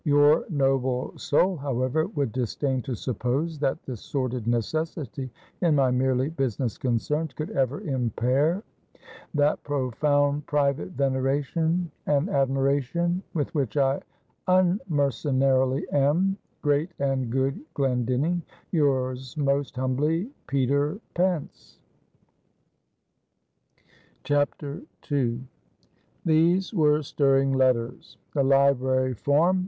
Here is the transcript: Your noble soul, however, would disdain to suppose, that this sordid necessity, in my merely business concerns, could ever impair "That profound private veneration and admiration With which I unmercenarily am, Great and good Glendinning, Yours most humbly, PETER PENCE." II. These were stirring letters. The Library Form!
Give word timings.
Your 0.03 0.45
noble 0.49 1.13
soul, 1.15 1.57
however, 1.57 2.07
would 2.07 2.31
disdain 2.31 2.81
to 2.83 2.95
suppose, 2.95 3.59
that 3.59 3.83
this 3.83 4.01
sordid 4.01 4.47
necessity, 4.47 5.29
in 5.61 5.75
my 5.75 5.91
merely 5.91 6.27
business 6.29 6.75
concerns, 6.75 7.33
could 7.35 7.51
ever 7.51 7.81
impair 7.81 8.63
"That 9.35 9.61
profound 9.61 10.47
private 10.47 10.89
veneration 10.93 11.91
and 12.07 12.31
admiration 12.31 13.21
With 13.35 13.53
which 13.53 13.77
I 13.77 14.01
unmercenarily 14.47 15.83
am, 15.93 16.35
Great 16.63 16.95
and 16.97 17.29
good 17.29 17.61
Glendinning, 17.75 18.41
Yours 18.71 19.37
most 19.37 19.75
humbly, 19.75 20.31
PETER 20.47 20.99
PENCE." 21.13 21.77
II. 24.31 25.43
These 26.25 26.73
were 26.73 27.03
stirring 27.03 27.53
letters. 27.53 28.17
The 28.33 28.43
Library 28.43 29.13
Form! 29.13 29.59